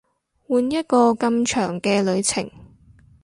[0.47, 2.49] 換一個咁長嘅旅程